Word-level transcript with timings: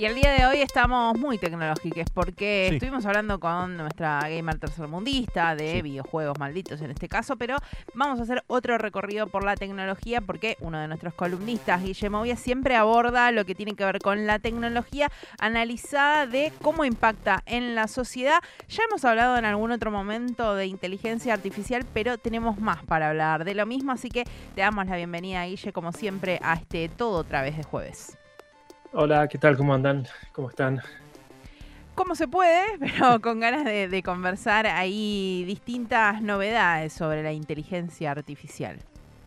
Y 0.00 0.06
el 0.06 0.14
día 0.14 0.32
de 0.32 0.46
hoy 0.46 0.62
estamos 0.62 1.18
muy 1.18 1.36
tecnológicos 1.36 2.04
porque 2.14 2.68
Sí. 2.70 2.76
estuvimos 2.76 3.04
hablando 3.04 3.38
con 3.38 3.76
nuestra 3.76 4.20
gamer 4.30 4.58
tercermundista 4.58 5.54
de 5.54 5.72
Sí. 5.72 5.82
videojuegos 5.82 6.38
malditos 6.38 6.80
en 6.80 6.90
este 6.90 7.06
caso, 7.06 7.36
pero 7.36 7.58
vamos 7.92 8.18
a 8.18 8.22
hacer 8.22 8.42
otro 8.46 8.78
recorrido 8.78 9.26
por 9.26 9.44
la 9.44 9.56
tecnología 9.56 10.22
porque 10.22 10.56
uno 10.60 10.78
de 10.78 10.88
nuestros 10.88 11.12
columnistas, 11.12 11.82
Guillermo 11.82 12.22
Vía, 12.22 12.36
siempre 12.36 12.76
aborda 12.76 13.30
lo 13.30 13.44
que 13.44 13.54
tiene 13.54 13.74
que 13.74 13.84
ver 13.84 13.98
con 13.98 14.26
la 14.26 14.38
tecnología 14.38 15.10
analizada 15.38 16.26
de 16.26 16.50
cómo 16.62 16.86
impacta 16.86 17.42
en 17.44 17.74
la 17.74 17.86
sociedad. 17.86 18.38
Ya 18.70 18.84
hemos 18.88 19.04
hablado 19.04 19.36
en 19.36 19.44
algún 19.44 19.70
otro 19.70 19.90
momento 19.90 20.54
de 20.54 20.64
inteligencia 20.64 21.34
artificial, 21.34 21.84
pero 21.92 22.16
tenemos 22.16 22.58
más 22.58 22.82
para 22.86 23.10
hablar 23.10 23.44
de 23.44 23.54
lo 23.54 23.66
mismo, 23.66 23.92
así 23.92 24.08
que 24.08 24.24
te 24.54 24.62
damos 24.62 24.86
la 24.86 24.96
bienvenida, 24.96 25.44
Guille, 25.44 25.74
como 25.74 25.92
siempre, 25.92 26.40
a 26.42 26.54
este 26.54 26.88
todo 26.88 27.18
otra 27.18 27.42
vez 27.42 27.54
de 27.58 27.64
jueves. 27.64 28.16
Hola, 28.92 29.28
¿qué 29.28 29.38
tal? 29.38 29.56
¿Cómo 29.56 29.74
andan? 29.74 30.06
¿Cómo 30.32 30.48
están? 30.50 30.80
como 31.94 32.14
se 32.14 32.28
puede, 32.28 32.62
pero 32.80 33.20
con 33.20 33.40
ganas 33.40 33.64
de, 33.64 33.88
de 33.88 34.02
conversar 34.02 34.66
ahí 34.66 35.44
distintas 35.46 36.22
novedades 36.22 36.92
sobre 36.92 37.22
la 37.22 37.32
inteligencia 37.32 38.10
artificial. 38.10 38.78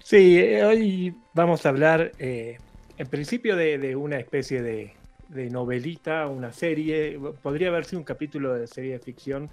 Sí, 0.04 0.38
eh, 0.40 0.64
hoy 0.66 1.16
vamos 1.34 1.66
a 1.66 1.70
hablar 1.70 2.12
eh, 2.20 2.58
en 2.98 3.08
principio 3.08 3.56
de, 3.56 3.78
de 3.78 3.96
una 3.96 4.18
especie 4.20 4.62
de, 4.62 4.94
de 5.30 5.50
novelita, 5.50 6.28
una 6.28 6.52
serie. 6.52 7.18
Podría 7.42 7.70
haber 7.70 7.86
sido 7.86 8.00
un 8.00 8.06
capítulo 8.06 8.54
de 8.54 8.68
serie 8.68 8.94
de 8.94 9.00
ficción, 9.00 9.50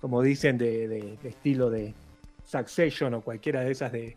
como 0.00 0.22
dicen, 0.22 0.58
de, 0.58 0.88
de- 0.88 1.16
de 1.22 1.28
estilo 1.28 1.70
de 1.70 1.94
Succession 2.44 3.14
o 3.14 3.22
cualquiera 3.22 3.60
de 3.60 3.70
esas 3.72 3.92
de, 3.92 4.16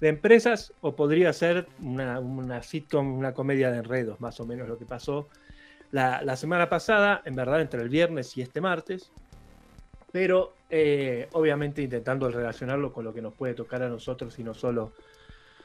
de 0.00 0.08
empresas, 0.08 0.72
o 0.80 0.94
podría 0.94 1.32
ser 1.32 1.66
una, 1.82 2.20
una 2.20 2.62
sitcom, 2.62 3.18
una 3.18 3.34
comedia 3.34 3.70
de 3.70 3.78
enredos, 3.78 4.20
más 4.20 4.38
o 4.40 4.46
menos 4.46 4.68
lo 4.68 4.78
que 4.78 4.86
pasó 4.86 5.28
la, 5.90 6.22
la 6.22 6.36
semana 6.36 6.68
pasada, 6.68 7.22
en 7.24 7.34
verdad 7.34 7.60
entre 7.60 7.82
el 7.82 7.88
viernes 7.88 8.36
y 8.36 8.42
este 8.42 8.60
martes, 8.60 9.10
pero 10.12 10.54
eh, 10.70 11.28
obviamente 11.32 11.82
intentando 11.82 12.30
relacionarlo 12.30 12.92
con 12.92 13.04
lo 13.04 13.12
que 13.12 13.22
nos 13.22 13.34
puede 13.34 13.54
tocar 13.54 13.82
a 13.82 13.88
nosotros 13.88 14.38
y 14.38 14.44
no 14.44 14.54
solo 14.54 14.92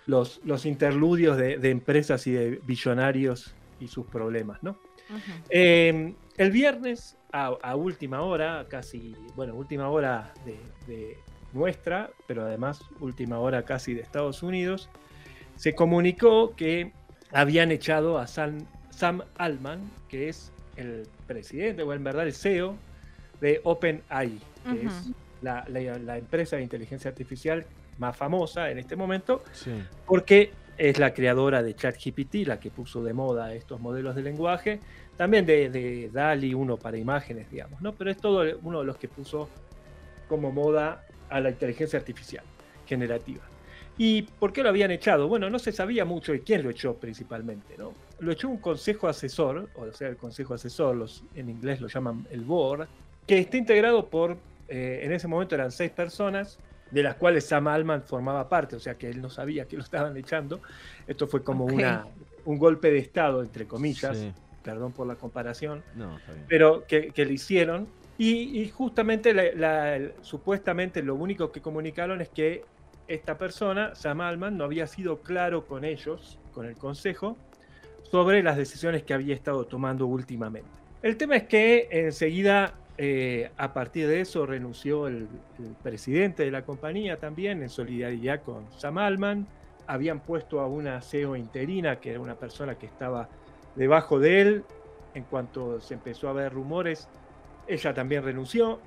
los, 0.06 0.42
los 0.44 0.66
interludios 0.66 1.38
de, 1.38 1.58
de 1.58 1.70
empresas 1.70 2.26
y 2.28 2.32
de 2.32 2.60
billonarios 2.64 3.54
y 3.80 3.88
sus 3.88 4.06
problemas, 4.06 4.62
¿no? 4.64 4.78
Eh, 5.50 6.14
el 6.38 6.52
viernes, 6.52 7.18
a, 7.32 7.48
a 7.62 7.76
última 7.76 8.22
hora, 8.22 8.66
casi, 8.70 9.16
bueno, 9.36 9.56
última 9.56 9.90
hora 9.90 10.34
de, 10.46 10.58
de 10.88 11.18
nuestra, 11.54 12.10
pero 12.28 12.44
además 12.44 12.82
última 13.00 13.40
hora 13.40 13.64
casi 13.64 13.94
de 13.94 14.02
Estados 14.02 14.44
Unidos, 14.44 14.90
se 15.56 15.76
comunicó 15.76 16.56
que 16.56 16.92
habían 17.32 17.72
echado 17.72 18.18
a 18.18 18.28
Sam, 18.28 18.66
Sam 18.90 19.22
Altman, 19.38 19.82
que 20.08 20.30
es 20.30 20.52
el 20.76 21.08
presidente, 21.28 21.84
o 21.84 21.94
en 21.94 22.04
verdad 22.04 22.26
el 22.26 22.34
CEO 22.34 22.76
de 23.42 23.62
OpenAI, 23.64 24.40
que 24.72 24.86
es 24.86 25.12
la, 25.42 25.66
la- 25.68 25.98
la 26.00 26.18
empresa 26.18 26.56
de 26.56 26.64
inteligencia 26.64 27.10
artificial 27.10 27.66
más 28.00 28.16
famosa 28.18 28.72
en 28.72 28.80
este 28.80 28.96
momento, 28.96 29.44
Sí. 29.52 29.72
porque 30.06 30.52
es 30.78 30.98
la 30.98 31.14
creadora 31.14 31.62
de 31.62 31.76
ChatGPT, 31.76 32.48
la 32.48 32.60
que 32.60 32.72
puso 32.72 33.04
de 33.04 33.14
moda 33.14 33.54
estos 33.54 33.80
modelos 33.80 34.16
de 34.16 34.24
lenguaje, 34.24 34.80
también 35.18 35.46
de, 35.46 35.70
de 35.70 36.10
DALI 36.12 36.56
1 36.56 36.78
para 36.78 36.98
imágenes, 36.98 37.52
digamos, 37.52 37.80
¿no? 37.82 37.94
Pero 37.94 38.10
es 38.10 38.18
todo 38.18 38.44
uno 38.64 38.80
de 38.80 38.86
los 38.86 38.98
que 38.98 39.08
puso 39.08 39.48
como 40.28 40.52
moda 40.52 41.06
a 41.30 41.40
la 41.40 41.50
inteligencia 41.50 41.98
artificial 42.00 42.44
generativa. 42.86 43.42
¿Y 43.98 44.24
por 44.24 44.52
qué 44.54 44.64
lo 44.64 44.70
habían 44.70 44.92
echado? 44.92 45.28
Bueno, 45.28 45.50
no 45.50 45.60
se 45.60 45.72
sabía 45.72 46.04
mucho 46.04 46.34
y 46.34 46.40
quién 46.40 46.64
lo 46.64 46.70
echó 46.72 46.96
principalmente, 46.96 47.76
¿no? 47.78 47.94
Lo 48.20 48.32
echó 48.32 48.50
un 48.50 48.58
consejo 48.58 49.08
asesor, 49.08 49.70
o 49.76 49.92
sea, 49.92 50.08
el 50.10 50.18
consejo 50.18 50.56
asesor, 50.56 50.96
los, 50.96 51.24
en 51.36 51.50
inglés 51.50 51.80
lo 51.80 51.88
llaman 51.88 52.26
el 52.32 52.42
board, 52.42 52.88
que 53.28 53.38
está 53.38 53.58
integrado 53.58 54.08
por, 54.08 54.38
eh, 54.68 55.02
en 55.04 55.12
ese 55.12 55.28
momento 55.28 55.54
eran 55.56 55.72
seis 55.72 55.92
personas, 55.92 56.58
de 56.90 57.04
las 57.04 57.16
cuales 57.16 57.46
Sam 57.46 57.68
Altman 57.68 58.04
formaba 58.04 58.50
parte, 58.50 58.76
o 58.76 58.80
sea 58.80 58.96
que 58.96 59.10
él 59.10 59.22
no 59.22 59.30
sabía 59.30 59.66
que 59.66 59.78
lo 59.78 59.84
estaban 59.84 60.16
echando. 60.18 60.60
Esto 61.08 61.28
fue 61.28 61.44
como 61.44 61.66
una, 61.66 62.06
un 62.46 62.58
golpe 62.58 62.92
de 62.92 62.98
Estado, 63.00 63.42
entre 63.42 63.66
comillas, 63.68 64.18
Sí. 64.18 64.32
perdón 64.64 64.92
por 64.92 65.06
la 65.08 65.16
comparación, 65.16 65.84
No, 65.96 66.18
pero 66.48 66.86
que, 66.88 67.12
que 67.12 67.26
le 67.26 67.34
hicieron. 67.34 67.88
Y, 68.18 68.70
justamente, 68.70 69.34
supuestamente, 70.22 71.02
lo 71.02 71.16
único 71.16 71.52
que 71.52 71.62
comunicaron 71.62 72.22
es 72.22 72.30
que 72.30 72.64
esta 73.08 73.38
persona, 73.38 73.96
Sam 73.96 74.22
Altman, 74.22 74.58
no 74.58 74.64
había 74.64 74.88
sido 74.88 75.22
claro 75.22 75.66
con 75.66 75.84
ellos, 75.84 76.40
con 76.54 76.66
el 76.68 76.76
consejo, 76.76 77.38
sobre 78.04 78.44
las 78.44 78.56
decisiones 78.56 79.04
que 79.04 79.14
había 79.14 79.34
estado 79.34 79.66
tomando 79.66 80.06
últimamente. 80.06 80.70
El 81.02 81.18
tema 81.18 81.36
es 81.36 81.44
que 81.44 81.88
enseguida, 81.92 82.76
eh, 82.98 83.50
a 83.58 83.74
partir 83.74 84.08
de 84.08 84.22
eso, 84.22 84.46
renunció 84.46 85.08
el, 85.08 85.28
presidente 85.82 86.46
de 86.46 86.52
la 86.52 86.64
compañía 86.64 87.18
también, 87.18 87.64
en 87.64 87.70
solidaridad 87.70 88.44
con 88.44 88.72
Sam 88.78 89.00
Altman. 89.00 89.48
Habían 89.88 90.22
puesto 90.22 90.62
a 90.62 90.68
una 90.68 91.02
CEO 91.02 91.36
interina, 91.36 92.00
que 92.00 92.12
era 92.12 92.20
una 92.20 92.36
persona 92.36 92.76
que 92.76 92.86
estaba 92.86 93.28
debajo 93.76 94.20
de 94.20 94.42
él. 94.42 94.64
En 95.16 95.24
cuanto 95.24 95.82
se 95.82 95.96
empezó 95.96 96.30
a 96.30 96.34
ver 96.34 96.54
rumores, 96.54 97.10
ella 97.68 97.94
también 97.94 98.24
renunció. 98.24 98.80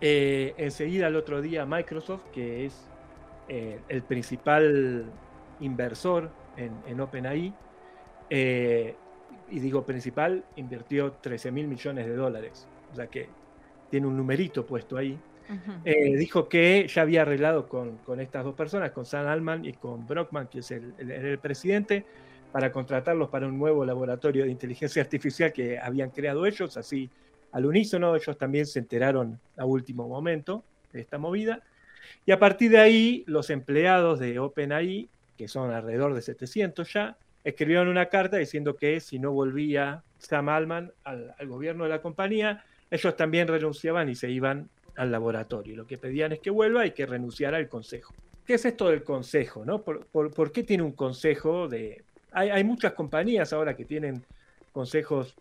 Eh, 0.00 0.54
enseguida, 0.58 1.06
el 1.08 1.16
otro 1.16 1.40
día, 1.40 1.64
Microsoft, 1.64 2.22
que 2.32 2.66
es 2.66 2.88
eh, 3.48 3.80
el 3.88 4.02
principal 4.02 5.04
inversor 5.60 6.30
en, 6.56 6.72
en 6.86 7.00
OpenAI, 7.00 7.54
eh, 8.30 8.94
y 9.50 9.60
digo 9.60 9.84
principal, 9.84 10.44
invirtió 10.56 11.12
13 11.12 11.52
mil 11.52 11.68
millones 11.68 12.06
de 12.06 12.14
dólares. 12.16 12.66
O 12.92 12.96
sea 12.96 13.06
que 13.06 13.28
tiene 13.90 14.06
un 14.06 14.16
numerito 14.16 14.64
puesto 14.66 14.96
ahí. 14.96 15.18
Eh, 15.84 16.16
dijo 16.16 16.48
que 16.48 16.86
ya 16.88 17.02
había 17.02 17.20
arreglado 17.22 17.68
con, 17.68 17.98
con 17.98 18.18
estas 18.20 18.44
dos 18.44 18.54
personas, 18.54 18.92
con 18.92 19.04
Sam 19.04 19.26
Altman 19.26 19.64
y 19.66 19.74
con 19.74 20.06
Brockman, 20.06 20.48
que 20.48 20.60
es 20.60 20.70
el, 20.70 20.94
el- 20.98 21.10
el 21.10 21.38
presidente, 21.38 22.06
para 22.50 22.72
contratarlos 22.72 23.28
para 23.28 23.46
un 23.46 23.58
nuevo 23.58 23.84
laboratorio 23.84 24.44
de 24.44 24.50
inteligencia 24.50 25.02
artificial 25.02 25.52
que 25.52 25.78
habían 25.78 26.10
creado 26.10 26.46
ellos, 26.46 26.76
así 26.78 27.10
al 27.54 27.66
unísono, 27.66 28.16
ellos 28.16 28.36
también 28.36 28.66
se 28.66 28.80
enteraron 28.80 29.38
a 29.56 29.64
último 29.64 30.08
momento 30.08 30.64
de 30.92 31.00
esta 31.00 31.18
movida. 31.18 31.62
Y 32.26 32.32
a 32.32 32.38
partir 32.40 32.72
de 32.72 32.78
ahí, 32.78 33.22
los 33.28 33.48
empleados 33.48 34.18
de 34.18 34.40
OpenAI, 34.40 35.08
que 35.38 35.46
son 35.46 35.70
alrededor 35.70 36.14
de 36.14 36.22
700 36.22 36.92
ya, 36.92 37.16
escribieron 37.44 37.86
una 37.86 38.06
carta 38.06 38.38
diciendo 38.38 38.74
que 38.74 38.98
si 38.98 39.20
no 39.20 39.30
volvía 39.30 40.02
Sam 40.18 40.48
Altman 40.48 40.92
al, 41.04 41.32
gobierno 41.46 41.84
de 41.84 41.90
la 41.90 42.02
compañía, 42.02 42.64
ellos 42.90 43.16
también 43.16 43.46
renunciaban 43.46 44.08
y 44.08 44.16
se 44.16 44.28
iban 44.30 44.68
al 44.96 45.12
laboratorio. 45.12 45.76
Lo 45.76 45.86
que 45.86 45.96
pedían 45.96 46.32
es 46.32 46.40
que 46.40 46.50
vuelva 46.50 46.84
y 46.86 46.90
que 46.90 47.06
renunciara 47.06 47.58
al 47.58 47.68
consejo. 47.68 48.12
¿Qué 48.44 48.54
es 48.54 48.64
esto 48.64 48.88
del 48.88 49.04
consejo? 49.04 49.64
No? 49.64 49.80
¿Por, 49.80 50.50
qué 50.50 50.64
tiene 50.64 50.82
un 50.82 50.92
consejo 50.92 51.68
hay 52.32 52.64
muchas 52.64 52.94
compañías 52.94 53.52
ahora 53.52 53.76
que 53.76 53.84
tienen 53.84 54.24
consejos, 54.74 55.34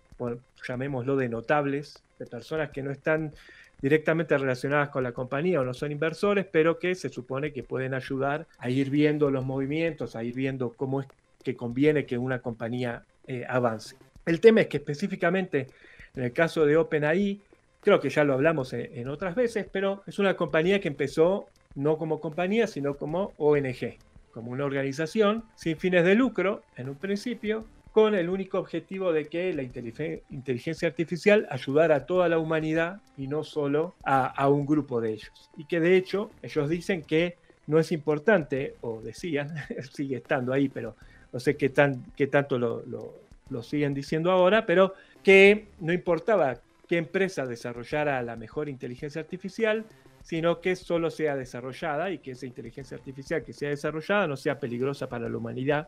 llamémoslo 0.65 1.17
de 1.17 1.27
notables, 1.27 2.01
de 2.19 2.27
personas 2.27 2.69
que 2.69 2.83
no 2.83 2.91
están 2.91 3.33
directamente 3.81 4.37
relacionadas 4.37 4.89
con 4.89 5.03
la 5.03 5.11
compañía 5.11 5.59
o 5.59 5.65
no 5.65 5.73
son 5.73 5.91
inversores, 5.91 6.45
pero 6.49 6.79
que 6.79 6.95
se 6.95 7.09
supone 7.09 7.51
que 7.51 7.63
pueden 7.63 7.93
ayudar 7.93 8.45
a 8.59 8.69
ir 8.69 8.89
viendo 8.89 9.29
los 9.29 9.43
movimientos, 9.43 10.15
a 10.15 10.23
ir 10.23 10.35
viendo 10.35 10.71
cómo 10.71 11.01
es 11.01 11.07
que 11.43 11.57
conviene 11.57 12.05
que 12.05 12.17
una 12.17 12.39
compañía 12.39 13.03
eh, 13.27 13.43
avance. 13.49 13.97
El 14.25 14.39
tema 14.39 14.61
es 14.61 14.67
que 14.67 14.77
específicamente 14.77 15.67
en 16.15 16.23
el 16.23 16.31
caso 16.31 16.65
de 16.65 16.77
OpenAI, 16.77 17.41
creo 17.81 17.99
que 17.99 18.09
ya 18.09 18.23
lo 18.23 18.33
hablamos 18.33 18.71
en, 18.71 18.87
en 18.97 19.07
otras 19.09 19.35
veces, 19.35 19.65
pero 19.69 20.03
es 20.05 20.19
una 20.19 20.37
compañía 20.37 20.79
que 20.79 20.87
empezó 20.87 21.47
no 21.75 21.97
como 21.97 22.21
compañía, 22.21 22.67
sino 22.67 22.95
como 22.95 23.33
ONG, 23.37 23.97
como 24.31 24.51
una 24.51 24.63
organización 24.63 25.43
sin 25.55 25.75
fines 25.75 26.05
de 26.05 26.15
lucro 26.15 26.61
en 26.77 26.87
un 26.87 26.95
principio, 26.95 27.65
con 27.93 28.15
el 28.15 28.27
único 28.29 28.57
objetivo 28.59 29.13
de 29.13 29.25
que 29.27 29.53
la 29.53 29.61
inteligen- 29.61 30.21
inteligencia 30.31 30.87
artificial 30.89 31.47
ayudara 31.49 31.95
a 31.95 32.05
toda 32.05 32.27
la 32.27 32.39
humanidad 32.39 32.99
y 33.17 33.27
no 33.27 33.43
solo 33.43 33.95
a, 34.03 34.25
a 34.25 34.49
un 34.49 34.65
grupo 34.65 34.99
de 34.99 35.11
ellos. 35.13 35.49
Y 35.55 35.65
que 35.65 35.79
de 35.79 35.95
hecho 35.95 36.31
ellos 36.41 36.67
dicen 36.69 37.03
que 37.03 37.37
no 37.67 37.77
es 37.79 37.91
importante, 37.93 38.75
o 38.81 38.99
decían, 39.01 39.53
sigue 39.93 40.17
estando 40.17 40.51
ahí, 40.51 40.67
pero 40.69 40.95
no 41.31 41.39
sé 41.39 41.55
qué, 41.55 41.69
tan, 41.69 42.03
qué 42.17 42.27
tanto 42.27 42.57
lo, 42.59 42.83
lo- 42.85 43.13
lo 43.49 43.61
siguen 43.61 43.93
diciendo 43.93 44.31
ahora, 44.31 44.65
pero 44.65 44.95
que 45.23 45.67
no 45.79 45.93
importaba 45.93 46.55
qué 46.87 46.97
empresa 46.97 47.45
desarrollara 47.45 48.21
la 48.23 48.35
mejor 48.35 48.69
inteligencia 48.69 49.21
artificial, 49.21 49.85
sino 50.23 50.61
que 50.61 50.75
solo 50.75 51.11
sea 51.11 51.35
desarrollada 51.35 52.09
y 52.09 52.17
que 52.19 52.31
esa 52.31 52.45
inteligencia 52.47 52.97
artificial 52.97 53.43
que 53.43 53.53
sea 53.53 53.69
desarrollada 53.69 54.25
no 54.27 54.35
sea 54.37 54.59
peligrosa 54.59 55.07
para 55.09 55.29
la 55.29 55.37
humanidad, 55.37 55.87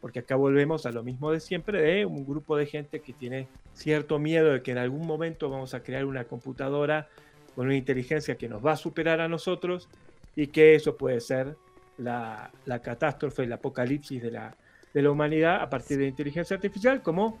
porque 0.00 0.20
acá 0.20 0.36
volvemos 0.36 0.86
a 0.86 0.92
lo 0.92 1.02
mismo 1.02 1.32
de 1.32 1.40
siempre, 1.40 1.80
de 1.80 2.06
un 2.06 2.24
grupo 2.24 2.56
de 2.56 2.66
gente 2.66 3.00
que 3.00 3.12
tiene 3.12 3.48
cierto 3.74 4.18
miedo 4.18 4.52
de 4.52 4.62
que 4.62 4.70
en 4.70 4.78
algún 4.78 5.06
momento 5.06 5.50
vamos 5.50 5.74
a 5.74 5.82
crear 5.82 6.04
una 6.04 6.24
computadora 6.24 7.08
con 7.54 7.66
una 7.66 7.76
inteligencia 7.76 8.36
que 8.36 8.48
nos 8.48 8.64
va 8.64 8.72
a 8.72 8.76
superar 8.76 9.20
a 9.20 9.28
nosotros 9.28 9.88
y 10.36 10.48
que 10.48 10.74
eso 10.74 10.96
puede 10.96 11.20
ser 11.20 11.56
la, 11.96 12.50
la 12.64 12.80
catástrofe, 12.80 13.42
el 13.42 13.52
apocalipsis 13.52 14.22
de 14.22 14.30
la, 14.30 14.54
de 14.94 15.02
la 15.02 15.10
humanidad 15.10 15.60
a 15.60 15.68
partir 15.68 15.98
de 15.98 16.06
inteligencia 16.06 16.54
artificial, 16.54 17.02
como 17.02 17.40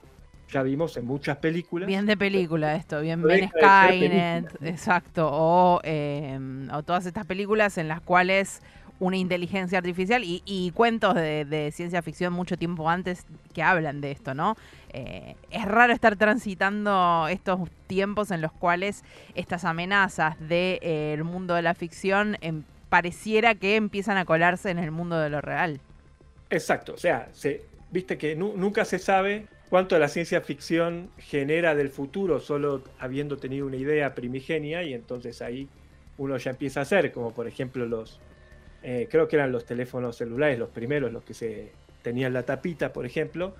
ya 0.50 0.62
vimos 0.62 0.96
en 0.96 1.06
muchas 1.06 1.36
películas. 1.36 1.86
Bien 1.86 2.06
de 2.06 2.16
película 2.16 2.74
esto, 2.74 3.00
bien 3.00 3.22
Ben 3.22 3.48
Skynet, 3.48 4.62
exacto, 4.62 5.28
o, 5.30 5.80
em, 5.84 6.68
o 6.70 6.82
todas 6.82 7.06
estas 7.06 7.26
películas 7.26 7.78
en 7.78 7.88
las 7.88 8.00
cuales 8.00 8.62
una 9.00 9.16
inteligencia 9.16 9.78
artificial 9.78 10.22
y, 10.24 10.72
cuentos 10.74 11.14
de, 11.14 11.70
ciencia 11.72 12.02
ficción 12.02 12.32
mucho 12.32 12.56
tiempo 12.56 12.88
antes 12.88 13.24
que 13.54 13.62
hablan 13.62 14.00
de 14.00 14.10
esto, 14.10 14.34
¿no? 14.34 14.56
Eh, 14.92 15.36
es 15.50 15.64
raro 15.64 15.92
estar 15.92 16.16
transitando 16.16 17.28
estos 17.28 17.68
tiempos 17.86 18.30
en 18.30 18.40
los 18.40 18.52
cuales 18.52 19.04
estas 19.34 19.64
amenazas 19.64 20.38
del 20.40 20.48
de, 20.48 20.78
eh, 20.82 21.22
mundo 21.22 21.54
de 21.54 21.62
la 21.62 21.74
ficción 21.74 22.36
em, 22.40 22.64
pareciera 22.88 23.54
que 23.54 23.76
empiezan 23.76 24.16
a 24.16 24.24
colarse 24.24 24.70
en 24.70 24.78
el 24.78 24.90
mundo 24.90 25.18
de 25.18 25.30
lo 25.30 25.40
real. 25.40 25.80
Exacto, 26.50 26.94
o 26.94 26.98
sea, 26.98 27.28
se, 27.32 27.62
viste 27.90 28.18
que 28.18 28.34
nunca 28.34 28.84
se 28.84 28.98
sabe 28.98 29.46
cuánto 29.68 29.98
la 29.98 30.08
ciencia 30.08 30.40
ficción 30.40 31.10
genera 31.18 31.74
del 31.74 31.90
futuro 31.90 32.40
solo 32.40 32.82
habiendo 32.98 33.36
tenido 33.36 33.66
una 33.66 33.76
idea 33.76 34.14
primigenia 34.14 34.82
y 34.82 34.94
entonces 34.94 35.42
ahí 35.42 35.68
uno 36.16 36.36
ya 36.38 36.50
empieza 36.50 36.80
a 36.80 36.82
hacer, 36.84 37.12
como 37.12 37.32
por 37.32 37.46
ejemplo 37.46 37.86
los, 37.86 38.18
eh, 38.82 39.08
creo 39.10 39.28
que 39.28 39.36
eran 39.36 39.52
los 39.52 39.64
teléfonos 39.64 40.16
celulares, 40.16 40.58
los 40.58 40.70
primeros, 40.70 41.12
los 41.12 41.24
que 41.24 41.34
se 41.34 41.72
tenían 42.02 42.32
la 42.32 42.44
tapita, 42.44 42.92
por 42.92 43.06
ejemplo, 43.06 43.54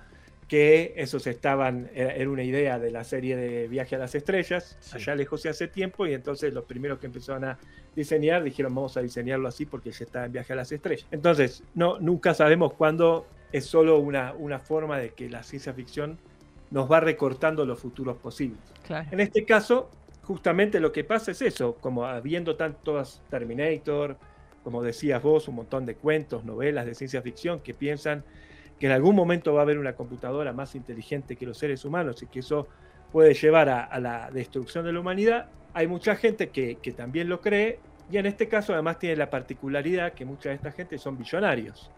que 0.47 0.95
esos 0.97 1.27
estaban, 1.27 1.91
era, 1.95 2.29
una 2.31 2.43
idea 2.43 2.79
de 2.79 2.91
la 2.91 3.05
serie 3.05 3.37
de 3.37 3.69
Viaje 3.69 3.97
a 3.97 3.99
las 3.99 4.15
Estrellas, 4.15 4.79
allá 4.93 5.15
lejos 5.15 5.45
hace 5.45 5.69
tiempo, 5.69 6.07
y 6.07 6.15
entonces 6.15 6.55
los 6.55 6.65
primeros 6.65 6.99
que 6.99 7.07
empezaron 7.07 7.45
a 7.45 7.59
diseñar 7.95 8.43
dijeron 8.43 8.75
vamos 8.75 8.97
a 8.97 9.03
diseñarlo 9.03 9.49
así 9.49 9.67
porque 9.67 9.91
ya 9.91 10.05
está 10.05 10.25
en 10.25 10.33
Viaje 10.33 10.55
a 10.55 10.57
las 10.57 10.73
Estrellas. 10.73 11.07
Entonces, 11.11 11.63
no, 11.75 11.99
nunca 12.01 12.33
sabemos 12.33 12.73
cuándo 12.73 13.27
es 13.53 13.67
solo 13.67 13.99
una, 13.99 14.33
una 14.33 14.59
forma 14.59 14.99
de 14.99 15.11
que 15.11 15.29
la 15.29 15.43
ciencia 15.43 15.75
ficción 15.75 16.19
nos 16.71 16.91
va 16.91 17.01
recortando 17.01 17.65
los 17.65 17.79
futuros 17.79 18.17
posibles. 18.17 18.59
En 19.11 19.21
este 19.21 19.45
caso, 19.45 19.91
justamente 20.23 20.81
lo 20.81 20.93
que 20.93 21.05
pasa 21.05 21.31
es 21.31 21.43
eso, 21.43 21.77
como 21.81 22.07
habiendo 22.07 22.57
tantos 22.57 23.23
Terminator, 23.31 24.17
como 24.65 24.83
decías 24.83 25.23
vos, 25.23 25.49
un 25.49 25.57
montón 25.57 25.87
de 25.87 25.95
cuentos, 25.95 26.45
novelas 26.45 26.87
de 26.87 26.95
ciencia 26.95 27.23
ficción 27.23 27.61
que 27.61 27.75
piensan 27.75 28.25
que 28.79 28.87
en 28.87 28.93
algún 28.93 29.17
momento 29.17 29.55
va 29.55 29.61
a 29.61 29.63
haber 29.63 29.79
una 29.79 29.95
computadora 29.95 30.53
más 30.53 30.75
inteligente 30.75 31.37
que 31.37 31.47
los 31.47 31.59
seres 31.59 31.85
humanos 31.85 32.23
y 32.23 32.27
que 32.27 32.41
eso 32.41 32.69
puede 33.11 33.35
llevar 33.35 33.69
a, 33.69 33.99
la 34.01 34.31
destrucción 34.31 34.85
de 34.85 34.93
la 34.93 35.01
humanidad, 35.01 35.49
hay 35.73 35.87
mucha 35.87 36.15
gente 36.17 36.51
que, 36.51 36.77
que, 36.77 36.93
también 36.93 37.29
lo 37.29 37.41
cree 37.41 37.81
y 38.11 38.19
en 38.19 38.27
este 38.27 38.49
caso 38.49 38.73
además 38.73 38.99
tiene 38.99 39.17
la 39.17 39.31
particularidad 39.31 40.13
que 40.13 40.25
mucha 40.25 40.51
de 40.51 40.57
esta 40.57 40.73
gente 40.73 40.99
son 40.99 41.17
billonarios 41.17 41.91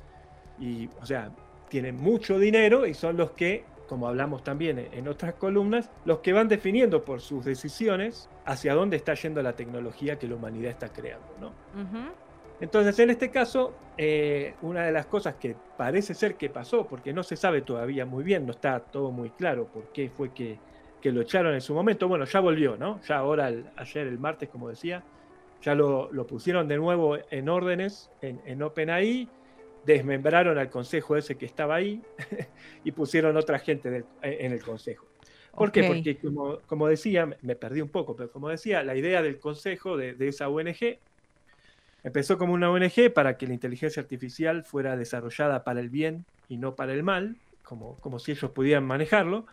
y, 0.59 0.89
o 1.01 1.06
sea, 1.06 1.31
tienen 1.69 1.97
mucho 1.97 2.39
dinero 2.39 2.87
y 2.87 2.95
son 2.95 3.17
los 3.17 3.31
que, 3.33 3.65
como 3.89 4.09
hablamos 4.09 4.45
también 4.45 4.89
en 4.93 5.09
otras 5.09 5.35
columnas, 5.35 5.91
los 6.05 6.19
que 6.19 6.33
van 6.33 6.49
definiendo 6.49 7.05
por 7.05 7.21
sus 7.21 7.45
decisiones 7.45 8.29
hacia 8.45 8.75
dónde 8.75 8.97
está 8.97 9.15
yendo 9.15 9.43
la 9.43 9.55
tecnología 9.55 10.19
que 10.19 10.29
la 10.29 10.35
humanidad 10.35 10.71
está 10.71 10.93
creando. 10.93 11.27
¿no? 11.41 11.53
Entonces, 12.61 12.99
en 12.99 13.11
este 13.11 13.31
caso, 13.31 13.75
eh, 13.97 14.55
una 14.62 14.85
de 14.85 14.93
las 14.93 15.07
cosas 15.07 15.37
que 15.37 15.57
parece 15.77 16.15
ser 16.15 16.35
que 16.35 16.51
pasó, 16.51 16.87
porque 16.87 17.12
no 17.12 17.23
se 17.23 17.37
sabe 17.37 17.62
todavía 17.62 18.05
muy 18.05 18.23
bien, 18.23 18.45
no 18.45 18.53
está 18.53 18.81
todo 18.81 19.11
muy 19.11 19.31
claro 19.31 19.67
por 19.67 19.93
qué 19.93 20.11
fue 20.11 20.33
que, 20.35 20.59
lo 21.03 21.23
echaron 21.23 21.55
en 21.55 21.62
su 21.62 21.73
momento, 21.73 22.09
bueno, 22.09 22.27
ya 22.27 22.41
volvió, 22.41 22.77
¿no? 22.77 23.01
Ya 23.09 23.17
ahora, 23.17 23.51
ayer, 23.77 24.07
el 24.07 24.19
martes, 24.19 24.51
como 24.51 24.69
decía, 24.69 25.03
ya 25.62 25.75
lo, 25.75 26.11
pusieron 26.27 26.69
de 26.69 26.77
nuevo 26.77 27.17
en 27.31 27.49
órdenes 27.49 28.11
en, 28.21 28.41
en 28.45 28.63
OpenAI 28.63 29.29
desmembraron 29.87 30.59
al 30.59 30.69
consejo 30.69 31.17
ese 31.17 31.37
que 31.37 31.47
estaba 31.47 31.77
ahí 31.77 32.03
y 32.85 32.93
pusieron 32.93 33.39
otra 33.39 33.59
gente 33.59 34.05
en 34.21 34.53
el 34.53 34.63
consejo. 34.63 35.06
¿Por 35.56 35.73
qué? 35.73 35.85
Porque 35.85 36.19
como, 36.67 36.89
decía, 36.89 37.37
me 37.43 37.56
perdí 37.56 37.81
un 37.81 37.89
poco, 37.89 38.15
pero 38.15 38.31
como 38.31 38.49
decía, 38.49 38.83
la 38.83 38.95
idea 38.97 39.23
del 39.23 39.39
consejo 39.39 39.97
de, 39.97 40.17
esa 40.21 40.49
ONG 40.49 40.99
empezó 42.05 42.38
como 42.38 42.55
una 42.55 42.70
ONG 42.70 43.12
para 43.14 43.37
que 43.37 43.47
la 43.47 43.55
inteligencia 43.55 44.02
artificial 44.02 44.64
fuera 44.64 44.97
desarrollada 44.97 45.64
para 45.64 45.81
el 45.81 45.91
bien 45.91 46.25
y 46.49 46.56
no 46.56 46.75
para 46.75 46.93
el 46.93 47.02
mal, 47.02 47.37
como, 47.62 47.97
como 47.97 48.19
si 48.19 48.32
ellos 48.32 48.50
pudieran 48.50 48.85
manejarlo. 48.85 49.47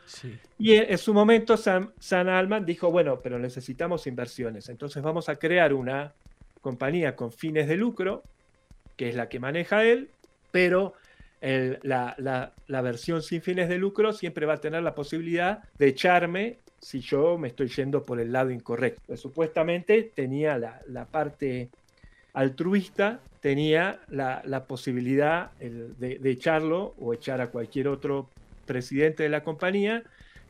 Y 0.58 0.74
en, 0.74 0.98
su 0.98 1.14
momento 1.14 1.58
Sam, 1.58 1.92
Sam 2.00 2.30
Alman 2.30 2.66
dijo, 2.66 2.92
bueno, 2.92 3.20
pero 3.22 3.38
necesitamos 3.38 4.08
inversiones, 4.08 4.70
entonces 4.70 5.04
vamos 5.04 5.30
a 5.30 5.36
crear 5.36 5.74
una 5.74 6.14
compañía 6.62 7.16
con 7.16 7.32
fines 7.32 7.68
de 7.68 7.78
lucro, 7.78 8.24
que 8.96 9.10
es 9.10 9.16
la 9.16 9.30
que 9.30 9.40
maneja 9.40 9.84
él, 9.84 10.10
pero 10.52 10.96
la, 11.42 12.54
versión 12.68 13.22
sin 13.22 13.42
fines 13.42 13.70
de 13.70 13.78
lucro 13.78 14.14
siempre 14.14 14.46
va 14.46 14.56
a 14.56 14.62
tener 14.62 14.84
la 14.84 14.96
posibilidad 14.96 15.64
de 15.78 15.88
echarme 15.88 16.58
si 16.80 17.00
yo 17.00 17.38
me 17.38 17.50
estoy 17.50 17.70
yendo 17.70 18.04
por 18.04 18.20
el 18.20 18.32
lado 18.32 18.52
incorrecto. 18.52 19.02
Pues, 19.08 19.20
supuestamente 19.20 20.12
tenía 20.14 20.58
la, 20.58 21.06
parte 21.06 21.70
altruista, 22.38 23.20
tenía 23.42 24.00
la, 24.10 24.66
posibilidad 24.68 25.52
de, 25.54 26.20
de, 26.20 26.30
echarlo 26.30 26.94
o 27.00 27.14
echar 27.14 27.42
a 27.42 27.48
cualquier 27.48 27.88
otro 27.88 28.30
presidente 28.68 29.24
de 29.24 29.30
la 29.30 29.44
compañía 29.44 30.04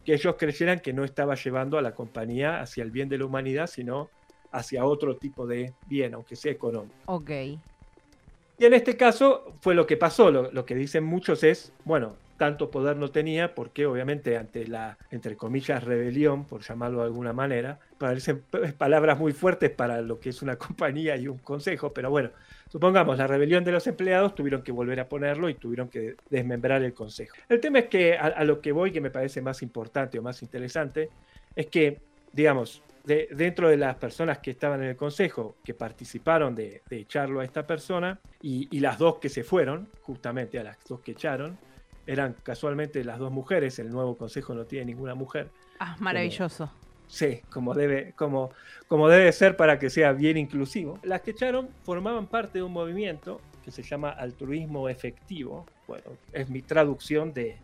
que 0.04 0.14
ellos 0.14 0.36
creyeran 0.38 0.82
que 0.82 0.92
no 0.92 1.06
estaba 1.06 1.36
llevando 1.36 1.78
a 1.78 1.82
la 1.82 1.96
compañía 1.96 2.60
hacia 2.60 2.84
el 2.84 2.92
bien 2.92 3.08
de 3.08 3.18
la 3.18 3.26
humanidad, 3.26 3.68
sino 3.68 4.10
hacia 4.52 4.84
otro 4.84 5.16
tipo 5.16 5.48
de 5.48 5.74
bien, 5.88 6.14
aunque 6.14 6.36
sea 6.36 6.52
económico. 6.52 6.96
Ok. 7.06 7.30
Y 7.30 8.66
en 8.66 8.74
este 8.74 8.98
caso 8.98 9.54
fue 9.62 9.74
lo 9.74 9.88
que 9.88 9.96
pasó. 9.96 10.30
Lo, 10.30 10.66
que 10.66 10.76
dicen 10.76 11.06
muchos 11.06 11.44
es, 11.46 11.72
bueno, 11.86 12.18
tanto 12.38 12.72
poder 12.72 12.98
no 12.98 13.10
tenía 13.10 13.54
porque 13.56 13.86
obviamente 13.86 14.38
ante 14.38 14.68
la, 14.68 14.98
entre 15.12 15.36
comillas, 15.36 15.84
rebelión, 15.84 16.46
por 16.46 16.62
llamarlo 16.62 17.00
de 17.00 17.06
alguna 17.06 17.34
manera, 17.34 17.80
parecen 17.98 18.44
palabras 18.78 19.20
muy 19.20 19.34
fuertes 19.34 19.72
para 19.72 20.02
lo 20.02 20.20
que 20.20 20.30
es 20.30 20.42
una 20.42 20.56
compañía 20.58 21.18
y 21.18 21.28
un 21.28 21.40
consejo, 21.40 21.94
pero 21.94 22.10
bueno, 22.10 22.30
supongamos 22.70 23.18
la 23.18 23.28
rebelión 23.28 23.64
de 23.64 23.72
los 23.72 23.88
empleados 23.88 24.36
tuvieron 24.36 24.62
que 24.62 24.72
volver 24.72 25.00
a 25.00 25.10
ponerlo 25.10 25.50
y 25.50 25.56
tuvieron 25.56 25.90
que 25.90 26.16
desmembrar 26.30 26.84
el 26.84 26.94
consejo. 26.94 27.36
El 27.50 27.60
tema 27.60 27.80
es 27.80 27.86
que 27.86 28.18
a 28.18 28.44
lo 28.44 28.62
que 28.62 28.72
voy, 28.72 28.92
que 28.92 29.02
me 29.02 29.10
parece 29.10 29.42
más 29.42 29.62
importante 29.62 30.20
o 30.20 30.22
más 30.22 30.42
interesante, 30.42 31.10
es 31.56 31.66
que, 31.68 32.00
digamos, 32.32 32.84
dentro 33.08 33.70
de 33.70 33.78
las 33.78 33.96
personas 33.96 34.40
que 34.40 34.52
estaban 34.52 34.84
en 34.84 34.90
el 34.90 34.96
consejo, 34.96 35.56
que 35.64 35.74
participaron 35.74 36.54
de, 36.54 36.82
echarlo 36.90 37.40
a 37.40 37.46
esta 37.46 37.66
persona, 37.66 38.20
y, 38.42 38.80
las 38.80 38.98
dos 38.98 39.18
que 39.18 39.30
se 39.30 39.44
fueron, 39.44 39.88
justamente 40.02 40.60
a 40.60 40.64
las 40.64 40.78
dos 40.88 41.00
que 41.00 41.12
echaron, 41.12 41.58
eran 42.08 42.36
casualmente 42.44 43.04
las 43.04 43.20
dos 43.20 43.32
mujeres, 43.32 43.78
el 43.80 43.90
nuevo 43.92 44.18
consejo 44.18 44.54
no 44.54 44.66
tiene 44.66 44.86
ninguna 44.86 45.14
mujer. 45.14 45.50
Ah, 45.80 45.96
maravilloso. 46.00 46.72
sí, 47.08 47.42
como 47.52 47.74
debe, 47.74 48.14
como, 48.16 48.52
como 48.88 49.10
debe 49.10 49.32
ser 49.32 49.56
para 49.56 49.78
que 49.78 49.90
sea 49.90 50.14
bien 50.14 50.38
inclusivo. 50.38 51.00
Las 51.04 51.22
que 51.22 51.32
echaron 51.32 51.70
formaban 51.84 52.26
parte 52.28 52.60
de 52.60 52.64
un 52.64 52.72
movimiento 52.72 53.40
que 53.64 53.72
se 53.72 53.84
llama 53.84 54.10
altruismo 54.10 54.90
efectivo. 54.90 55.66
Bueno, 55.88 56.06
es 56.34 56.50
mi 56.50 56.62
traducción 56.62 57.34
de, 57.34 57.58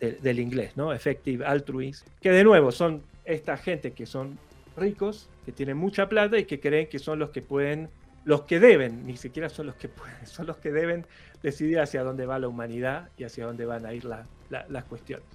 del 0.00 0.38
inglés, 0.40 0.76
¿no? 0.76 0.92
Effective 0.92 1.44
altruism. 1.44 2.06
Que 2.20 2.30
de 2.30 2.44
nuevo 2.44 2.72
son 2.72 3.02
esta 3.24 3.56
gente 3.56 3.92
que 3.92 4.06
son 4.06 4.38
ricos, 4.76 5.28
que 5.44 5.52
tienen 5.52 5.76
mucha 5.76 6.08
plata 6.08 6.38
y 6.38 6.44
que 6.44 6.60
creen 6.60 6.88
que 6.88 6.98
son 6.98 7.18
los 7.18 7.30
que 7.30 7.42
pueden, 7.42 7.88
los 8.24 8.42
que 8.42 8.60
deben, 8.60 9.06
ni 9.06 9.16
siquiera 9.16 9.48
son 9.48 9.66
los 9.66 9.74
que 9.76 9.88
pueden, 9.88 10.26
son 10.26 10.46
los 10.46 10.56
que 10.58 10.70
deben 10.70 11.06
decidir 11.42 11.80
hacia 11.80 12.02
dónde 12.02 12.26
va 12.26 12.38
la 12.38 12.48
humanidad 12.48 13.08
y 13.16 13.24
hacia 13.24 13.46
dónde 13.46 13.64
van 13.64 13.86
a 13.86 13.92
ir 13.92 14.04
las 14.04 14.84
cuestiones. 14.84 15.26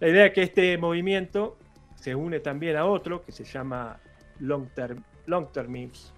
La 0.00 0.08
idea 0.08 0.26
es 0.26 0.32
que 0.32 0.42
este 0.42 0.76
movimiento 0.76 1.56
se 1.94 2.14
une 2.14 2.40
también 2.40 2.76
a 2.76 2.84
otro 2.84 3.24
que 3.24 3.32
se 3.32 3.44
llama 3.44 3.98
long, 4.40 4.68
term, 4.74 5.02
long 5.26 5.50
termism, 5.50 6.12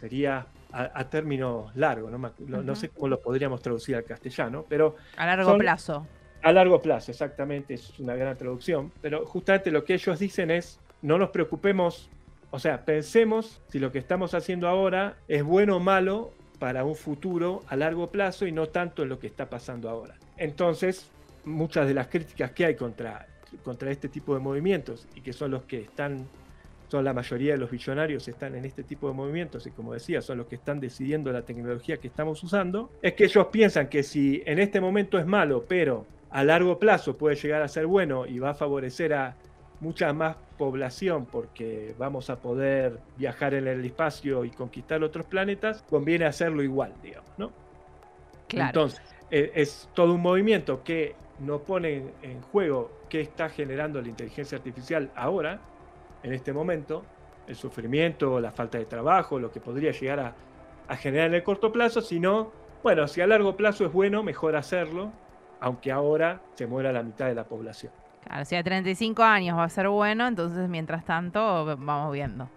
sería 0.00 0.46
a, 0.72 1.08
término 1.08 1.70
largo, 1.74 2.10
no, 2.10 2.76
sé 2.76 2.90
cómo 2.90 3.08
lo 3.08 3.20
podríamos 3.20 3.62
traducir 3.62 3.96
al 3.96 4.04
castellano, 4.04 4.66
pero... 4.68 4.96
A 5.16 5.26
largo 5.26 5.56
plazo. 5.56 6.06
A 6.42 6.52
largo 6.52 6.80
plazo, 6.80 7.10
exactamente, 7.10 7.74
es 7.74 7.98
una 7.98 8.14
gran 8.14 8.36
traducción, 8.36 8.92
pero 9.00 9.26
justamente 9.26 9.70
lo 9.70 9.84
que 9.84 9.94
ellos 9.94 10.18
dicen 10.18 10.50
es, 10.50 10.78
no 11.02 11.18
nos 11.18 11.30
preocupemos, 11.30 12.10
o 12.50 12.58
sea, 12.58 12.84
pensemos 12.84 13.60
si 13.68 13.78
lo 13.78 13.92
que 13.92 13.98
estamos 13.98 14.34
haciendo 14.34 14.68
ahora 14.68 15.16
es 15.28 15.42
bueno 15.42 15.76
o 15.76 15.80
malo 15.80 16.32
para 16.58 16.84
un 16.84 16.96
futuro 16.96 17.62
a 17.68 17.76
largo 17.76 18.10
plazo 18.10 18.46
y 18.46 18.52
no 18.52 18.68
tanto 18.68 19.02
en 19.02 19.10
lo 19.10 19.18
que 19.18 19.26
está 19.26 19.48
pasando 19.50 19.88
ahora. 19.88 20.16
Entonces, 20.36 21.10
muchas 21.44 21.86
de 21.86 21.94
las 21.94 22.08
críticas 22.08 22.52
que 22.52 22.64
hay 22.64 22.74
contra, 22.74 23.26
contra 23.62 23.90
este 23.90 24.08
tipo 24.08 24.34
de 24.34 24.40
movimientos 24.40 25.06
y 25.14 25.20
que 25.20 25.32
son 25.32 25.50
los 25.50 25.64
que 25.64 25.82
están, 25.82 26.26
son 26.88 27.04
la 27.04 27.12
mayoría 27.12 27.52
de 27.52 27.58
los 27.58 27.70
billonarios 27.70 28.26
están 28.28 28.54
en 28.54 28.64
este 28.64 28.82
tipo 28.82 29.08
de 29.08 29.14
movimientos 29.14 29.66
y 29.66 29.70
como 29.70 29.92
decía, 29.92 30.22
son 30.22 30.38
los 30.38 30.46
que 30.46 30.56
están 30.56 30.80
decidiendo 30.80 31.30
la 31.32 31.42
tecnología 31.42 31.98
que 31.98 32.08
estamos 32.08 32.42
usando, 32.42 32.90
es 33.02 33.12
que 33.12 33.24
ellos 33.24 33.46
piensan 33.48 33.88
que 33.88 34.02
si 34.02 34.42
en 34.46 34.58
este 34.58 34.80
momento 34.80 35.18
es 35.18 35.26
malo, 35.26 35.64
pero 35.68 36.06
a 36.30 36.44
largo 36.44 36.78
plazo 36.78 37.16
puede 37.16 37.36
llegar 37.36 37.62
a 37.62 37.68
ser 37.68 37.86
bueno 37.86 38.26
y 38.26 38.38
va 38.38 38.50
a 38.50 38.54
favorecer 38.54 39.12
a 39.12 39.36
mucha 39.80 40.12
más 40.12 40.36
población 40.58 41.26
porque 41.26 41.94
vamos 41.98 42.28
a 42.28 42.36
poder 42.36 42.98
viajar 43.16 43.54
en 43.54 43.66
el 43.66 43.84
espacio 43.84 44.44
y 44.44 44.50
conquistar 44.50 45.02
otros 45.02 45.24
planetas, 45.24 45.82
conviene 45.88 46.26
hacerlo 46.26 46.62
igual, 46.62 46.92
digamos, 47.02 47.30
¿no? 47.38 47.52
Claro. 48.48 48.68
Entonces, 48.68 49.00
e, 49.30 49.52
es, 49.54 49.88
todo 49.94 50.14
un 50.14 50.20
movimiento 50.20 50.82
que 50.82 51.14
no 51.38 51.60
pone 51.60 52.02
en 52.22 52.42
juego 52.42 52.90
qué 53.08 53.20
está 53.20 53.48
generando 53.48 54.02
la 54.02 54.08
inteligencia 54.08 54.58
artificial 54.58 55.10
ahora, 55.14 55.60
en 56.22 56.32
este 56.34 56.52
momento, 56.52 57.04
el 57.46 57.54
sufrimiento, 57.54 58.40
la 58.40 58.50
falta 58.50 58.76
de 58.76 58.84
trabajo, 58.84 59.38
lo 59.38 59.50
que 59.50 59.60
podría 59.60 59.92
llegar 59.92 60.20
a, 60.20 60.34
a 60.88 60.96
generar 60.96 61.28
en 61.28 61.34
el 61.34 61.42
corto 61.42 61.72
plazo, 61.72 62.02
sino, 62.02 62.50
bueno, 62.82 63.06
si 63.06 63.20
a 63.20 63.26
largo 63.26 63.56
plazo 63.56 63.86
es 63.86 63.92
bueno, 63.92 64.22
mejor 64.22 64.56
hacerlo, 64.56 65.12
aunque 65.60 65.92
ahora 65.92 66.42
se 66.54 66.66
muera 66.66 66.92
la 66.92 67.02
mitad 67.02 67.26
de 67.26 67.34
la 67.34 67.44
población. 67.44 67.92
Claro, 68.24 68.44
si 68.44 68.56
a 68.56 68.62
35 68.62 69.22
años 69.22 69.56
va 69.56 69.64
a 69.64 69.68
ser 69.68 69.88
bueno, 69.88 70.26
entonces 70.26 70.68
mientras 70.68 71.04
tanto 71.04 71.76
vamos 71.78 72.12
viendo. 72.12 72.48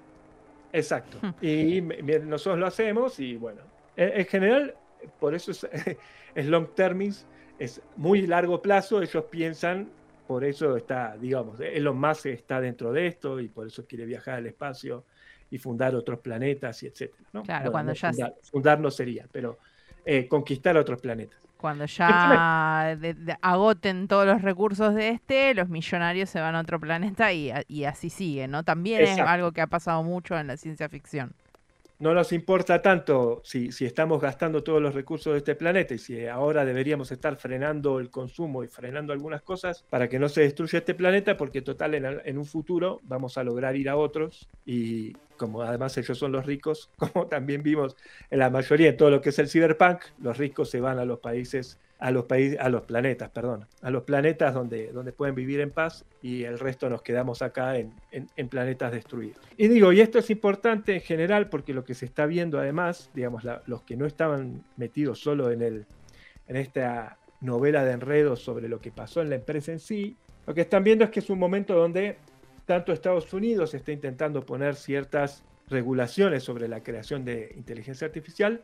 Exacto. 0.73 1.17
y 1.41 1.81
nosotros 1.81 2.59
lo 2.59 2.67
hacemos 2.67 3.19
y 3.19 3.35
bueno, 3.35 3.61
en, 3.95 4.25
general, 4.25 4.75
por 5.19 5.35
eso 5.35 5.51
es, 5.51 5.67
es 6.35 6.45
long 6.45 6.67
termis, 6.73 7.25
es 7.59 7.81
muy 7.97 8.25
largo 8.25 8.61
plazo, 8.61 9.01
ellos 9.01 9.25
piensan, 9.25 9.89
por 10.27 10.45
eso 10.45 10.77
está, 10.77 11.17
digamos, 11.17 11.59
Elon 11.59 11.99
Musk 11.99 12.27
está 12.27 12.61
dentro 12.61 12.93
de 12.93 13.07
esto 13.07 13.39
y 13.39 13.49
por 13.49 13.67
eso 13.67 13.85
quiere 13.85 14.05
viajar 14.05 14.35
al 14.35 14.47
espacio 14.47 15.03
y 15.49 15.57
fundar 15.57 15.93
otros 15.93 16.19
planetas 16.19 16.81
y 16.83 16.87
etcétera. 16.87 17.43
Claro, 17.43 17.71
cuando 17.71 17.93
ya... 17.93 18.11
Fundar, 18.41 18.79
no 18.79 18.89
sería, 18.89 19.27
pero 19.31 19.59
eh, 20.05 20.27
conquistar 20.27 20.77
otros 20.77 21.01
planetas. 21.01 21.41
Cuando 21.61 21.85
ya 21.85 22.97
agoten 23.41 24.07
todos 24.07 24.25
los 24.25 24.41
recursos 24.41 24.95
de 24.95 25.09
este, 25.09 25.53
los 25.53 25.69
millonarios 25.69 26.29
se 26.29 26.41
van 26.41 26.55
a 26.55 26.61
otro 26.61 26.79
planeta 26.79 27.31
y, 27.31 27.85
así 27.85 28.09
sigue, 28.09 28.47
¿no? 28.47 28.63
También 28.63 29.01
es 29.01 29.19
algo 29.19 29.51
que 29.51 29.61
ha 29.61 29.67
pasado 29.67 30.01
mucho 30.01 30.37
en 30.37 30.47
la 30.47 30.57
ciencia 30.57 30.89
ficción. 30.89 31.33
No 31.99 32.15
nos 32.15 32.33
importa 32.33 32.81
tanto 32.81 33.43
si, 33.45 33.71
si 33.71 33.85
estamos 33.85 34.19
gastando 34.19 34.63
todos 34.63 34.81
los 34.81 34.95
recursos 34.95 35.33
de 35.33 35.37
este 35.37 35.53
planeta 35.53 35.93
y 35.93 35.99
si 35.99 36.25
ahora 36.25 36.65
deberíamos 36.65 37.11
estar 37.11 37.35
frenando 37.35 37.99
el 37.99 38.09
consumo 38.09 38.63
y 38.63 38.67
frenando 38.67 39.13
algunas 39.13 39.43
cosas 39.43 39.85
para 39.87 40.09
que 40.09 40.17
no 40.17 40.27
se 40.27 40.41
destruya 40.41 40.79
este 40.79 40.95
planeta, 40.95 41.37
porque 41.37 41.61
total 41.61 41.93
en, 41.93 42.19
en 42.25 42.37
un 42.39 42.45
futuro 42.45 43.01
vamos 43.03 43.37
a 43.37 43.43
lograr 43.43 43.75
ir 43.75 43.87
a 43.87 43.97
otros 43.97 44.49
y 44.65 45.13
como 45.41 45.63
además 45.63 45.97
ellos 45.97 46.19
son 46.19 46.31
los 46.31 46.45
ricos, 46.45 46.91
como 46.97 47.25
también 47.25 47.63
vimos 47.63 47.97
en 48.29 48.37
la 48.37 48.51
mayoría 48.51 48.91
de 48.91 48.93
todo 48.93 49.09
lo 49.09 49.21
que 49.21 49.29
es 49.29 49.39
el 49.39 49.49
cyberpunk, 49.49 50.01
los 50.21 50.37
ricos 50.37 50.69
se 50.69 50.79
van 50.79 50.99
a 50.99 51.05
los 51.05 51.17
países, 51.17 51.79
a 51.97 52.11
los 52.11 52.25
países, 52.25 52.59
a 52.59 52.69
los 52.69 52.83
planetas, 52.83 53.31
perdón, 53.31 53.65
a 53.81 53.89
los 53.89 54.03
planetas 54.03 54.53
donde, 54.53 54.91
donde 54.91 55.13
pueden 55.13 55.33
vivir 55.33 55.59
en 55.59 55.71
paz 55.71 56.05
y 56.21 56.43
el 56.43 56.59
resto 56.59 56.91
nos 56.91 57.01
quedamos 57.01 57.41
acá 57.41 57.75
en, 57.77 57.91
en, 58.11 58.49
planetas 58.49 58.91
destruidos. 58.91 59.39
Y 59.57 59.67
digo, 59.67 59.91
y 59.91 60.01
esto 60.01 60.19
es 60.19 60.29
importante 60.29 60.93
en 60.93 61.01
general 61.01 61.49
porque 61.49 61.73
lo 61.73 61.85
que 61.85 61.95
se 61.95 62.05
está 62.05 62.27
viendo 62.27 62.59
además, 62.59 63.09
digamos, 63.15 63.43
los 63.65 63.81
que 63.81 63.97
no 63.97 64.05
estaban 64.05 64.63
metidos 64.77 65.19
solo 65.19 65.49
en, 65.49 65.63
el, 65.63 65.85
en 66.47 66.55
esta 66.55 67.17
novela 67.39 67.83
de 67.83 67.93
enredos 67.93 68.43
sobre 68.43 68.69
lo 68.69 68.79
que 68.79 68.91
pasó 68.91 69.21
en 69.23 69.31
la 69.31 69.35
empresa 69.37 69.71
en 69.71 69.79
sí, 69.79 70.17
lo 70.45 70.53
que 70.53 70.61
están 70.61 70.83
viendo 70.83 71.03
es 71.03 71.09
que 71.09 71.19
es 71.19 71.29
un 71.31 71.39
momento 71.39 71.73
donde 71.73 72.17
tanto 72.65 72.93
Estados 72.93 73.31
Unidos 73.33 73.73
está 73.73 73.91
intentando 73.91 74.45
poner 74.45 74.75
ciertas 74.75 75.43
regulaciones 75.67 76.43
sobre 76.43 76.67
la 76.67 76.83
creación 76.83 77.25
de 77.25 77.53
inteligencia 77.55 78.05
artificial, 78.05 78.61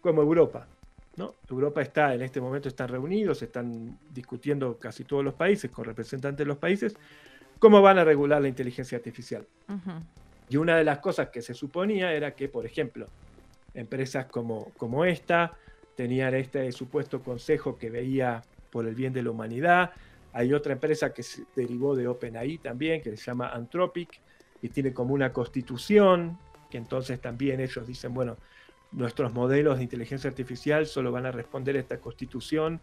como 0.00 0.22
Europa. 0.22 0.66
¿no? 1.16 1.34
Europa 1.50 1.82
está, 1.82 2.14
en 2.14 2.22
este 2.22 2.40
momento 2.40 2.68
están 2.68 2.88
reunidos, 2.88 3.42
están 3.42 3.98
discutiendo 4.12 4.78
casi 4.78 5.04
todos 5.04 5.24
los 5.24 5.34
países, 5.34 5.70
con 5.70 5.84
representantes 5.84 6.38
de 6.38 6.48
los 6.48 6.58
países, 6.58 6.96
cómo 7.58 7.82
van 7.82 7.98
a 7.98 8.04
regular 8.04 8.40
la 8.40 8.48
inteligencia 8.48 8.96
artificial. 8.98 9.46
Y 10.48 10.56
una 10.56 10.76
de 10.76 10.84
las 10.84 10.98
cosas 10.98 11.28
que 11.28 11.42
se 11.42 11.54
suponía 11.54 12.12
era 12.12 12.34
que, 12.34 12.48
por 12.48 12.64
ejemplo, 12.64 13.08
empresas 13.74 14.26
como, 14.26 14.70
como 14.76 15.04
esta 15.04 15.56
tenían 15.96 16.34
este 16.34 16.70
supuesto 16.72 17.20
consejo 17.20 17.76
que 17.76 17.90
veía 17.90 18.42
por 18.70 18.86
el 18.86 18.94
bien 18.94 19.12
de 19.12 19.22
la 19.22 19.30
humanidad, 19.30 19.90
hay 20.38 20.54
otra 20.54 20.72
empresa 20.72 21.12
que 21.12 21.24
se 21.24 21.46
derivó 21.56 21.96
de 21.96 22.06
OpenAI 22.06 22.58
también, 22.58 23.02
que 23.02 23.16
se 23.16 23.24
llama 23.24 23.48
Anthropic, 23.48 24.20
y 24.62 24.68
tiene 24.68 24.92
como 24.92 25.12
una 25.12 25.32
constitución, 25.32 26.38
que 26.70 26.78
entonces 26.78 27.20
también 27.20 27.58
ellos 27.58 27.84
dicen, 27.84 28.14
bueno, 28.14 28.36
nuestros 28.92 29.32
modelos 29.32 29.78
de 29.78 29.82
inteligencia 29.82 30.30
artificial 30.30 30.86
solo 30.86 31.10
van 31.10 31.26
a 31.26 31.32
responder 31.32 31.74
a 31.74 31.80
esta 31.80 31.98
constitución 31.98 32.80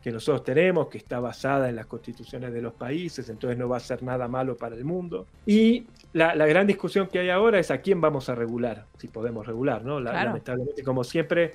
que 0.00 0.12
nosotros 0.12 0.44
tenemos, 0.44 0.86
que 0.86 0.98
está 0.98 1.18
basada 1.18 1.68
en 1.68 1.74
las 1.74 1.86
constituciones 1.86 2.52
de 2.52 2.62
los 2.62 2.74
países, 2.74 3.28
entonces 3.28 3.58
no 3.58 3.68
va 3.68 3.78
a 3.78 3.80
ser 3.80 4.04
nada 4.04 4.28
malo 4.28 4.56
para 4.56 4.76
el 4.76 4.84
mundo. 4.84 5.26
Y 5.46 5.88
la, 6.12 6.34
gran 6.46 6.64
discusión 6.64 7.08
que 7.08 7.18
hay 7.18 7.30
ahora 7.30 7.58
es 7.58 7.72
a 7.72 7.78
quién 7.78 8.00
vamos 8.00 8.28
a 8.28 8.36
regular, 8.36 8.86
si 8.98 9.08
podemos 9.08 9.44
regular, 9.48 9.84
¿no? 9.84 9.98
Lamentablemente, 9.98 10.84
como 10.84 11.02
siempre, 11.02 11.54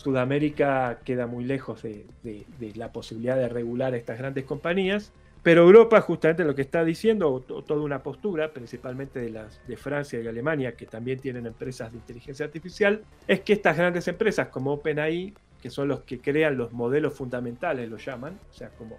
Sudamérica 0.00 1.00
queda 1.04 1.26
muy 1.26 1.44
lejos 1.44 1.82
de, 1.82 2.06
la 2.74 2.90
posibilidad 2.90 3.36
de 3.36 3.50
regular 3.50 3.94
estas 3.94 4.16
grandes 4.16 4.44
compañías, 4.44 5.12
pero 5.42 5.64
Europa 5.64 6.00
justamente 6.00 6.42
lo 6.42 6.54
que 6.54 6.62
está 6.62 6.84
diciendo, 6.84 7.44
toda 7.46 7.82
una 7.82 8.02
postura, 8.02 8.50
principalmente 8.50 9.20
de, 9.20 9.28
las, 9.28 9.60
de 9.68 9.76
Francia 9.76 10.18
y 10.18 10.26
Alemania, 10.26 10.74
que 10.74 10.86
también 10.86 11.18
tienen 11.18 11.44
empresas 11.44 11.92
de 11.92 11.98
inteligencia 11.98 12.46
artificial, 12.46 13.02
es 13.28 13.40
que 13.40 13.52
estas 13.52 13.76
grandes 13.76 14.08
empresas 14.08 14.48
como 14.48 14.72
OpenAI, 14.72 15.34
que 15.60 15.68
son 15.68 15.88
los 15.88 16.00
que 16.04 16.18
crean 16.18 16.56
los 16.56 16.72
modelos 16.72 17.12
fundamentales, 17.12 17.90
lo 17.90 17.98
llaman, 17.98 18.38
o 18.48 18.54
sea, 18.54 18.70
como 18.70 18.96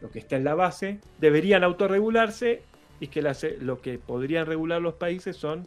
lo 0.00 0.10
que 0.10 0.20
está 0.20 0.36
en 0.36 0.44
la 0.44 0.54
base, 0.54 1.00
deberían 1.18 1.64
autorregularse 1.64 2.62
y 3.00 3.08
que 3.08 3.20
lo 3.60 3.80
que 3.80 3.98
podrían 3.98 4.46
regular 4.46 4.80
los 4.80 4.94
países 4.94 5.36
son 5.36 5.66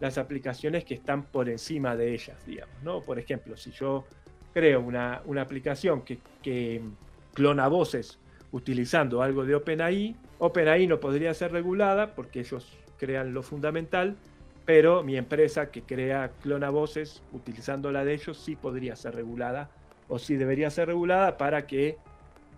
las 0.00 0.18
aplicaciones 0.18 0.84
que 0.84 0.94
están 0.94 1.24
por 1.24 1.48
encima 1.48 1.96
de 1.96 2.14
ellas, 2.14 2.36
digamos, 2.46 2.74
¿no? 2.82 3.02
Por 3.02 3.18
ejemplo, 3.18 3.56
si 3.56 3.70
yo 3.72 4.04
creo 4.52 4.80
una, 4.80 5.22
una 5.26 5.42
aplicación 5.42 6.02
que, 6.02 6.18
clona 7.34 7.68
voces 7.68 8.18
utilizando 8.50 9.22
algo 9.22 9.44
de 9.44 9.54
OpenAI, 9.54 10.16
OpenAI 10.38 10.86
no 10.88 10.98
podría 10.98 11.32
ser 11.34 11.52
regulada 11.52 12.14
porque 12.14 12.40
ellos 12.40 12.66
crean 12.98 13.32
lo 13.32 13.42
fundamental, 13.42 14.16
pero 14.64 15.04
mi 15.04 15.16
empresa 15.16 15.70
que 15.70 15.82
crea 15.82 16.32
clona 16.42 16.70
voces 16.70 17.22
utilizando 17.32 17.92
la 17.92 18.04
de 18.04 18.14
ellos 18.14 18.38
sí 18.38 18.56
podría 18.56 18.96
ser 18.96 19.14
regulada 19.14 19.70
o 20.08 20.18
sí 20.18 20.36
debería 20.36 20.70
ser 20.70 20.88
regulada 20.88 21.36
para 21.36 21.66
que 21.66 21.96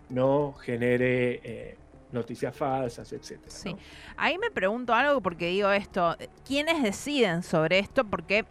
no 0.09 0.53
genere 0.53 1.41
eh, 1.43 1.75
noticias 2.11 2.55
falsas, 2.55 3.11
etcétera. 3.11 3.51
Sí. 3.51 3.75
Ahí 4.17 4.37
me 4.37 4.51
pregunto 4.51 4.93
algo 4.93 5.21
porque 5.21 5.47
digo 5.47 5.71
esto, 5.71 6.15
¿quiénes 6.45 6.83
deciden 6.83 7.43
sobre 7.43 7.79
esto? 7.79 8.03
Porque 8.03 8.45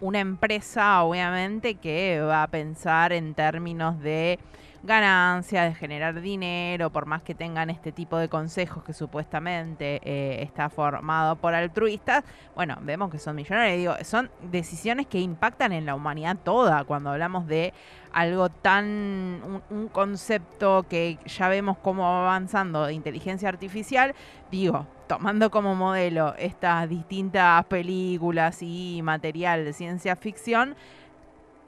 una 0.00 0.20
empresa 0.20 1.02
obviamente 1.02 1.76
que 1.76 2.20
va 2.20 2.42
a 2.42 2.48
pensar 2.48 3.12
en 3.12 3.34
términos 3.34 4.00
de 4.00 4.38
ganancia, 4.84 5.64
de 5.64 5.74
generar 5.74 6.20
dinero, 6.20 6.90
por 6.90 7.06
más 7.06 7.22
que 7.22 7.34
tengan 7.34 7.70
este 7.70 7.90
tipo 7.90 8.18
de 8.18 8.28
consejos 8.28 8.84
que 8.84 8.92
supuestamente 8.92 10.00
eh, 10.04 10.42
está 10.42 10.68
formado 10.68 11.36
por 11.36 11.54
altruistas, 11.54 12.22
bueno, 12.54 12.76
vemos 12.82 13.10
que 13.10 13.18
son 13.18 13.34
millonarios. 13.36 13.78
Digo, 13.78 13.94
son 14.04 14.30
decisiones 14.50 15.06
que 15.06 15.18
impactan 15.20 15.72
en 15.72 15.86
la 15.86 15.94
humanidad 15.94 16.36
toda 16.42 16.84
cuando 16.84 17.10
hablamos 17.10 17.46
de 17.46 17.72
algo 18.12 18.48
tan, 18.48 19.62
un, 19.70 19.88
concepto 19.88 20.84
que 20.88 21.18
ya 21.26 21.48
vemos 21.48 21.76
cómo 21.78 22.02
va 22.04 22.22
avanzando 22.22 22.86
de 22.86 22.92
inteligencia 22.92 23.48
artificial, 23.48 24.14
digo, 24.50 24.86
tomando 25.08 25.50
como 25.50 25.74
modelo 25.74 26.34
estas 26.38 26.88
distintas 26.88 27.64
películas 27.66 28.58
y 28.62 29.00
material 29.02 29.64
de 29.64 29.72
ciencia 29.72 30.14
ficción, 30.16 30.76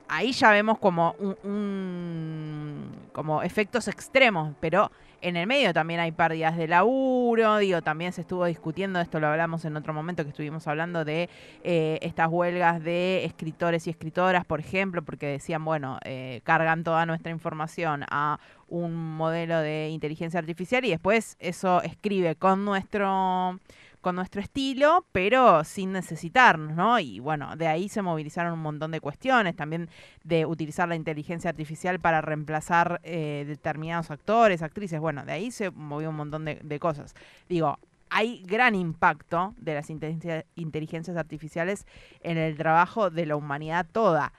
ahí 0.08 0.32
ya 0.32 0.50
vemos 0.50 0.78
como 0.78 1.14
un, 1.42 2.90
como 3.12 3.42
efectos 3.42 3.88
extremos, 3.88 4.54
pero 4.60 4.90
en 5.22 5.36
el 5.36 5.46
medio 5.46 5.72
también 5.72 5.98
hay 6.00 6.12
pérdidas 6.12 6.56
de 6.56 6.68
laburo, 6.68 7.58
digo, 7.58 7.82
también 7.82 8.12
se 8.12 8.20
estuvo 8.20 8.44
discutiendo, 8.44 9.00
esto 9.00 9.18
lo 9.18 9.28
hablamos 9.28 9.64
en 9.64 9.76
otro 9.76 9.92
momento 9.92 10.22
que 10.22 10.30
estuvimos 10.30 10.66
hablando 10.68 11.04
de 11.04 11.28
eh, 11.64 11.98
estas 12.02 12.28
huelgas 12.28 12.82
de 12.82 13.24
escritores 13.24 13.86
y 13.86 13.90
escritoras, 13.90 14.44
por 14.44 14.60
ejemplo, 14.60 15.02
porque 15.02 15.26
decían, 15.26 15.64
bueno, 15.64 15.98
eh, 16.04 16.42
cargan 16.44 16.84
toda 16.84 17.06
nuestra 17.06 17.32
información 17.32 18.04
a 18.10 18.38
un 18.68 19.16
modelo 19.16 19.60
de 19.60 19.88
inteligencia 19.88 20.38
artificial 20.38 20.84
y 20.84 20.90
después 20.90 21.36
eso 21.40 21.82
escribe 21.82 22.36
con 22.36 22.64
nuestro 22.64 23.58
con 24.06 24.14
nuestro 24.14 24.40
estilo, 24.40 25.04
pero 25.10 25.64
sin 25.64 25.90
necesitarnos, 25.90 26.76
¿no? 26.76 27.00
Y 27.00 27.18
bueno, 27.18 27.56
de 27.56 27.66
ahí 27.66 27.88
se 27.88 28.02
movilizaron 28.02 28.52
un 28.52 28.60
montón 28.60 28.92
de 28.92 29.00
cuestiones, 29.00 29.56
también 29.56 29.90
de 30.22 30.46
utilizar 30.46 30.88
la 30.88 30.94
inteligencia 30.94 31.50
artificial 31.50 31.98
para 31.98 32.20
reemplazar 32.20 33.00
eh, 33.02 33.42
determinados 33.48 34.12
actores, 34.12 34.62
actrices, 34.62 35.00
bueno, 35.00 35.24
de 35.24 35.32
ahí 35.32 35.50
se 35.50 35.72
movió 35.72 36.10
un 36.10 36.14
montón 36.14 36.44
de, 36.44 36.78
cosas. 36.78 37.16
Digo, 37.48 37.80
hay 38.08 38.44
gran 38.44 38.76
impacto 38.76 39.54
de 39.58 39.74
las 39.74 39.90
inteligencias 39.90 41.16
artificiales 41.16 41.84
en 42.22 42.38
el 42.38 42.56
trabajo 42.56 43.10
de 43.10 43.26
la 43.26 43.34
humanidad 43.34 43.88
toda. 43.90 44.32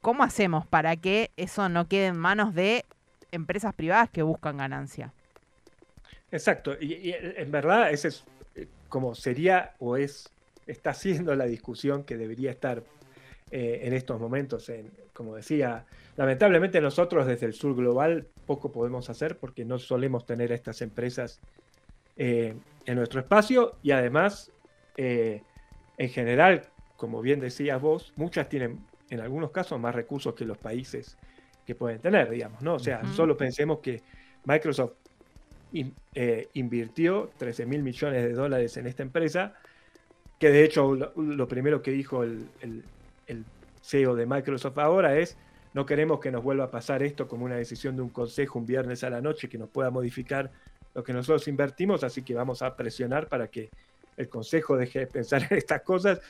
¿Cómo 0.00 0.22
hacemos 0.24 0.66
para 0.66 0.96
que 0.96 1.30
eso 1.36 1.68
no 1.68 1.88
quede 1.88 2.06
en 2.06 2.16
manos 2.16 2.54
de 2.54 2.86
empresas 3.32 3.74
privadas 3.74 4.08
que 4.08 4.22
buscan 4.22 4.56
ganancia? 4.56 5.12
Exacto, 6.30 6.74
y, 6.80 6.94
y 6.94 7.14
en 7.14 7.50
verdad 7.50 7.90
ese 7.90 8.08
es 8.08 8.24
como 8.88 9.14
sería 9.14 9.74
o 9.78 9.96
es, 9.96 10.30
está 10.66 10.94
siendo 10.94 11.34
la 11.34 11.46
discusión 11.46 12.04
que 12.04 12.16
debería 12.16 12.50
estar 12.50 12.82
eh, 13.50 13.80
en 13.82 13.92
estos 13.92 14.20
momentos. 14.20 14.68
En, 14.68 14.90
como 15.12 15.36
decía, 15.36 15.86
lamentablemente 16.16 16.80
nosotros 16.80 17.26
desde 17.26 17.46
el 17.46 17.54
sur 17.54 17.74
global 17.74 18.26
poco 18.46 18.72
podemos 18.72 19.10
hacer 19.10 19.38
porque 19.38 19.64
no 19.64 19.78
solemos 19.78 20.26
tener 20.26 20.52
a 20.52 20.54
estas 20.54 20.82
empresas 20.82 21.40
eh, 22.16 22.54
en 22.86 22.96
nuestro 22.96 23.20
espacio 23.20 23.76
y 23.82 23.90
además, 23.92 24.50
en 24.96 26.08
general, 26.10 26.62
como 26.96 27.20
bien 27.20 27.40
decías 27.40 27.80
vos, 27.80 28.12
muchas 28.16 28.48
tienen 28.48 28.78
en 29.10 29.20
algunos 29.20 29.50
casos 29.50 29.78
más 29.80 29.94
recursos 29.94 30.34
que 30.34 30.44
los 30.44 30.58
países 30.58 31.16
que 31.66 31.74
pueden 31.74 32.00
tener, 32.00 32.30
digamos, 32.30 32.62
¿no? 32.62 32.74
O 32.74 32.78
sea, 32.78 33.02
solo 33.14 33.36
pensemos 33.36 33.78
que 33.78 34.02
Microsoft 34.44 34.92
eh, 36.14 36.48
invirtió 36.54 37.30
13 37.36 37.66
mil 37.66 37.82
millones 37.82 38.22
de 38.22 38.32
dólares 38.32 38.76
en 38.76 38.86
esta 38.86 39.02
empresa, 39.02 39.54
que 40.38 40.50
de 40.50 40.64
hecho 40.64 40.94
lo, 40.94 41.48
primero 41.48 41.82
que 41.82 41.90
dijo 41.90 42.22
el, 42.22 42.46
CEO 43.82 44.14
de 44.14 44.24
Microsoft 44.24 44.78
ahora 44.78 45.18
es, 45.18 45.36
no 45.74 45.84
queremos 45.84 46.18
que 46.18 46.30
nos 46.30 46.42
vuelva 46.42 46.64
a 46.64 46.70
pasar 46.70 47.02
esto 47.02 47.28
como 47.28 47.44
una 47.44 47.56
decisión 47.56 47.96
de 47.96 48.02
un 48.02 48.08
consejo 48.08 48.58
un 48.58 48.64
viernes 48.64 49.04
a 49.04 49.10
la 49.10 49.20
noche 49.20 49.48
que 49.48 49.58
nos 49.58 49.68
pueda 49.68 49.90
modificar 49.90 50.50
lo 50.94 51.04
que 51.04 51.12
nosotros 51.12 51.46
invertimos, 51.48 52.02
así 52.02 52.22
que 52.22 52.34
vamos 52.34 52.62
a 52.62 52.76
presionar 52.76 53.28
para 53.28 53.48
que 53.48 53.68
el 54.16 54.28
consejo 54.28 54.76
deje 54.76 55.00
de 55.00 55.06
pensar 55.08 55.46
en 55.50 55.58
estas 55.58 55.82
cosas 55.82 56.20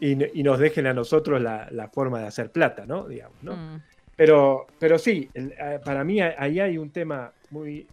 y, 0.00 0.16
nos 0.16 0.58
dejen 0.58 0.86
a 0.88 0.92
nosotros 0.92 1.40
la, 1.40 1.90
forma 1.92 2.20
de 2.20 2.26
hacer 2.26 2.50
plata, 2.50 2.84
¿no? 2.84 3.08
Digamos, 3.08 3.42
¿no? 3.42 3.56
Mm. 3.56 3.82
Pero, 4.16 4.66
pero 4.78 4.98
sí, 4.98 5.28
eh, 5.34 5.80
para 5.84 6.04
mí 6.04 6.20
ahí 6.20 6.60
hay 6.60 6.76
un 6.76 6.90
tema 6.90 7.32
muy, 7.50 7.86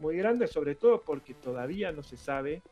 muy 0.00 0.16
grande, 0.16 0.46
sobre 0.46 0.74
todo 0.74 1.02
porque 1.02 1.34
todavía 1.34 1.92
no 1.92 2.02
se 2.02 2.16
sabe 2.16 2.62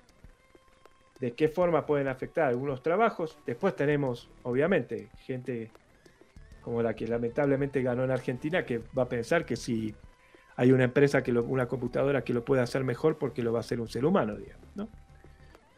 de 1.21 1.33
qué 1.33 1.49
forma 1.49 1.87
pueden 1.87 2.09
afectar 2.09 2.49
algunos 2.49 2.83
trabajos. 2.83 3.39
Después 3.47 3.75
tenemos, 3.75 4.29
obviamente, 4.43 5.09
gente 5.19 5.71
como 6.63 6.83
la 6.83 6.95
que 6.95 7.07
lamentablemente 7.07 7.83
ganó 7.83 8.05
en 8.05 8.11
Argentina, 8.11 8.65
que 8.65 8.81
va 8.97 9.05
a 9.05 9.09
pensar 9.09 9.47
que 9.47 9.57
si 9.57 9.95
hay 10.57 10.73
una 10.73 10.85
empresa, 10.85 11.23
que 11.23 11.33
una 11.33 11.69
computadora 11.69 12.25
que 12.25 12.33
lo 12.33 12.45
puede 12.45 12.63
hacer 12.63 12.83
mejor 12.83 13.19
porque 13.19 13.43
lo 13.43 13.53
va 13.53 13.59
a 13.59 13.61
hacer 13.61 13.81
un 13.81 13.89
ser 13.89 14.05
humano, 14.05 14.37
digamos, 14.37 14.67
¿no? 14.75 14.89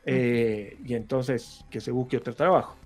Eh, 0.07 0.78
y 0.85 0.95
entonces 0.95 1.64
que 1.71 1.81
se 1.81 1.90
busque 1.90 2.17
otro 2.17 2.35
trabajo. 2.35 2.76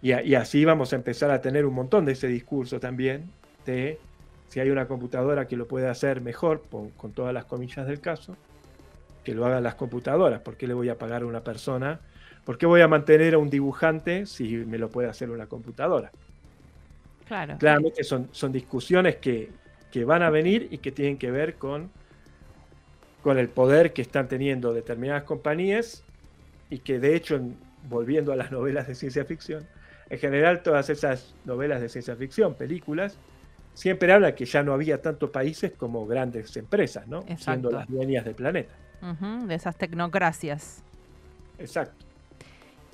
Y, 0.00 0.14
y, 0.14 0.34
así 0.34 0.64
vamos 0.64 0.94
a 0.94 0.96
empezar 0.96 1.30
a 1.30 1.42
tener 1.42 1.66
un 1.66 1.74
montón 1.74 2.06
de 2.06 2.12
ese 2.12 2.26
discurso 2.26 2.80
también, 2.80 3.30
de 3.66 3.98
si 4.50 4.58
hay 4.58 4.70
una 4.70 4.88
computadora 4.88 5.46
que 5.46 5.56
lo 5.56 5.68
puede 5.68 5.88
hacer 5.88 6.20
mejor, 6.20 6.64
con, 6.96 7.12
todas 7.12 7.32
las 7.32 7.44
comillas 7.44 7.86
del 7.86 8.00
caso, 8.00 8.36
que 9.22 9.32
lo 9.32 9.46
hagan 9.46 9.62
las 9.62 9.76
computadoras. 9.76 10.40
¿Por 10.40 10.56
qué 10.56 10.66
le 10.66 10.74
voy 10.74 10.88
a 10.88 10.98
pagar 10.98 11.22
a 11.22 11.26
una 11.26 11.44
persona? 11.44 12.00
¿Por 12.44 12.58
qué 12.58 12.66
voy 12.66 12.80
a 12.80 12.88
mantener 12.88 13.34
a 13.34 13.38
un 13.38 13.48
dibujante 13.48 14.26
si 14.26 14.56
me 14.56 14.76
lo 14.76 14.90
puede 14.90 15.08
hacer 15.08 15.30
una 15.30 15.46
computadora? 15.46 16.10
Claro. 17.28 17.58
Claramente 17.58 18.02
son, 18.02 18.28
son 18.32 18.50
discusiones 18.50 19.16
que, 19.16 19.50
van 20.04 20.24
a 20.24 20.30
venir 20.30 20.66
y 20.72 20.78
que 20.78 20.90
tienen 20.90 21.16
que 21.16 21.30
ver 21.30 21.54
con, 21.54 21.88
con 23.22 23.38
el 23.38 23.48
poder 23.48 23.92
que 23.92 24.02
están 24.02 24.26
teniendo 24.26 24.72
determinadas 24.72 25.22
compañías 25.22 26.02
y 26.70 26.80
que 26.80 26.98
de 26.98 27.14
hecho, 27.14 27.40
volviendo 27.88 28.32
a 28.32 28.36
las 28.36 28.50
novelas 28.50 28.88
de 28.88 28.96
ciencia 28.96 29.24
ficción, 29.24 29.64
en 30.08 30.18
general 30.18 30.64
todas 30.64 30.90
esas 30.90 31.36
novelas 31.44 31.80
de 31.80 31.88
ciencia 31.88 32.16
ficción, 32.16 32.54
películas, 32.54 33.16
siempre 33.74 34.12
habla 34.12 34.34
que 34.34 34.44
ya 34.44 34.62
no 34.62 34.72
había 34.72 35.00
tantos 35.00 35.30
países 35.30 35.72
como 35.72 36.06
grandes 36.06 36.56
empresas, 36.56 37.06
¿no? 37.06 37.24
Siendo 37.38 37.70
las 37.70 37.88
dueñas 37.88 38.24
del 38.24 38.34
planeta. 38.34 38.74
de 39.00 39.54
esas 39.54 39.76
tecnocracias. 39.76 40.82
Exacto. 41.58 42.06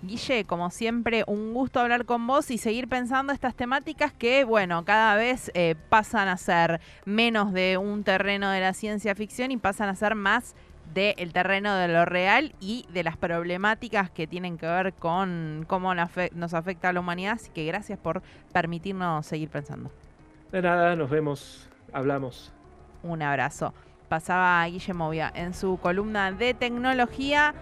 Guille, 0.03 0.45
como 0.45 0.71
siempre, 0.71 1.25
un 1.27 1.55
gusto 1.55 1.81
hablar 1.81 2.05
con 2.05 2.27
vos 2.27 2.51
y 2.51 2.59
seguir 2.59 2.87
pensando 2.87 3.33
estas 3.33 3.55
temáticas 3.55 4.13
que, 4.13 4.45
bueno, 4.45 4.85
cada 4.85 5.17
vez 5.17 5.51
eh, 5.55 5.75
pasan 5.89 6.29
a 6.29 6.37
ser 6.37 6.81
menos 7.07 7.53
de 7.53 7.79
un 7.79 8.05
terreno 8.05 8.51
de 8.51 8.61
la 8.61 8.75
ciencia 8.75 9.15
ficción 9.15 9.51
y 9.53 9.57
pasan 9.57 9.89
a 9.89 9.95
ser 9.95 10.15
más 10.15 10.55
del 10.93 11.33
terreno 11.33 11.75
de 11.75 11.89
lo 11.89 12.05
real 12.05 12.55
y 12.61 12.87
de 12.93 13.05
las 13.05 13.17
problemáticas 13.17 14.11
que 14.11 14.27
tienen 14.27 14.59
que 14.59 14.67
ver 14.67 14.93
con 14.93 15.65
cómo 15.67 15.95
nos 15.95 16.55
afecta 16.55 16.91
a 16.91 16.93
la 16.93 17.01
humanidad. 17.01 17.33
Así 17.35 17.51
que 17.51 17.65
gracias 17.65 17.99
por 17.99 18.23
permitirnos 18.53 19.27
seguir 19.27 19.49
pensando. 19.49 19.91
De 20.57 20.63
nada, 20.63 20.97
nos 20.97 21.11
vemos, 21.11 21.69
hablamos. 21.93 22.51
Un 23.03 23.21
abrazo. 23.21 23.75
Pasaba 24.09 24.65
Guillermo 24.65 25.05
Movia 25.05 25.31
en 25.35 25.53
su 25.53 25.77
columna 25.77 26.33
de 26.33 26.55
tecnología. 26.55 27.53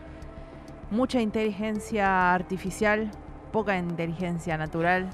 Mucha 0.92 1.20
inteligencia 1.20 2.32
artificial, 2.32 3.10
poca 3.50 3.76
inteligencia 3.76 4.56
natural. 4.56 5.10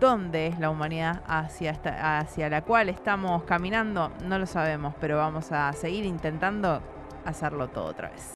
¿Dónde 0.00 0.46
es 0.46 0.58
la 0.58 0.70
humanidad 0.70 1.22
hacia, 1.26 1.72
hacia 1.72 2.48
la 2.48 2.62
cual 2.62 2.88
estamos 2.88 3.42
caminando? 3.42 4.10
No 4.24 4.38
lo 4.38 4.46
sabemos, 4.46 4.94
pero 4.98 5.18
vamos 5.18 5.52
a 5.52 5.70
seguir 5.74 6.06
intentando 6.06 6.80
hacerlo 7.26 7.68
todo 7.68 7.84
otra 7.88 8.08
vez. 8.08 8.26